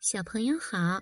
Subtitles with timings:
[0.00, 1.00] 小朋友好，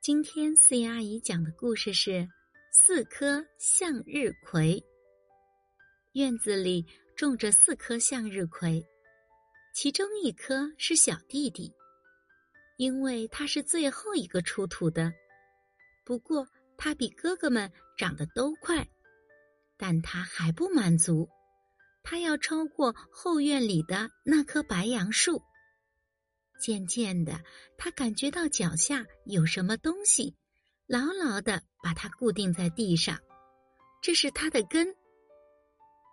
[0.00, 2.10] 今天四爷阿姨讲的故事是
[2.70, 4.80] 《四颗向日葵》。
[6.12, 8.82] 院子里种着四颗向日葵，
[9.74, 11.74] 其中一颗是小弟弟，
[12.78, 15.12] 因为他是最后一个出土的。
[16.04, 16.46] 不过
[16.78, 18.88] 他比哥哥们长得都快，
[19.76, 21.28] 但他还不满足，
[22.02, 25.42] 他要超过后院里的那棵白杨树。
[26.64, 27.38] 渐渐的，
[27.76, 30.34] 他感觉到脚下有什么东西，
[30.86, 33.20] 牢牢的把它固定在地上。
[34.00, 34.86] 这是它的根。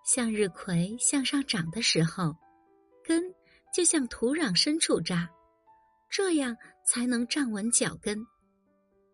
[0.05, 2.35] 向日葵向上长的时候，
[3.01, 3.23] 根
[3.73, 5.29] 就向土壤深处扎，
[6.09, 6.53] 这样
[6.85, 8.21] 才能站稳脚跟，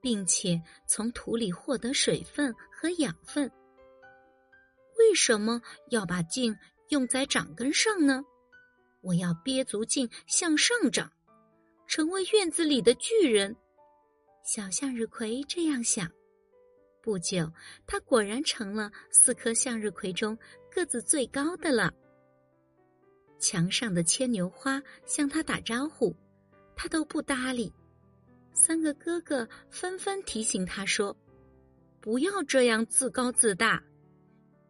[0.01, 3.47] 并且从土里获得水分和养分。
[4.97, 5.61] 为什么
[5.91, 6.51] 要把劲
[6.89, 8.23] 用在长根上呢？
[9.01, 11.07] 我要憋足劲向上长。
[11.87, 13.55] 成为院子里的巨人，
[14.43, 16.11] 小向日葵这样想。
[17.01, 17.49] 不久，
[17.85, 20.37] 它果然成了四颗向日葵中
[20.69, 21.93] 个子最高的了。
[23.39, 26.13] 墙上的牵牛花向他打招呼，
[26.75, 27.71] 他都不搭理。
[28.51, 31.15] 三个哥哥纷纷提醒他说
[32.01, 33.81] ：“不要这样自高自大，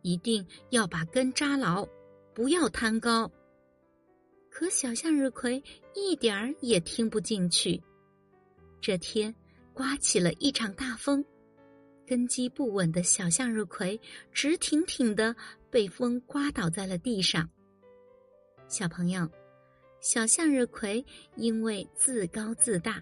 [0.03, 1.87] 一定要把根扎牢，
[2.35, 3.31] 不要贪高。”
[4.59, 5.63] 可小向日葵
[5.94, 7.80] 一点儿也听不进去。
[8.81, 9.31] 这天，
[9.72, 11.23] 刮起了一场大风，
[12.08, 15.36] 根基不稳的小向日葵直挺挺的
[15.69, 17.47] 被风刮倒在了地上。
[18.67, 19.30] 小朋友，
[20.02, 21.05] 小向日葵
[21.36, 22.99] 因为自高自大，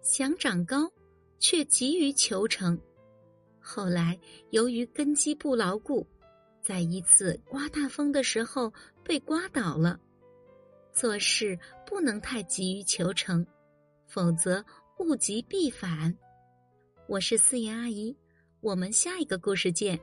[0.00, 0.90] 想长高，
[1.38, 2.80] 却急于求成。
[3.60, 6.06] 后来，由于根基不牢固，
[6.62, 8.72] 在一次刮大风的时候
[9.04, 10.00] 被刮倒了。
[10.96, 13.46] 做事不能太急于求成，
[14.06, 14.64] 否则
[14.98, 16.16] 物极必反。
[17.06, 18.16] 我是思妍阿姨，
[18.62, 20.00] 我们下一个故事见。